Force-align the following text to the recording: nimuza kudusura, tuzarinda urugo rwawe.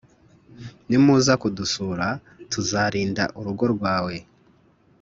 nimuza 0.87 1.33
kudusura, 1.41 2.07
tuzarinda 2.51 3.23
urugo 3.39 3.65
rwawe. 3.73 4.15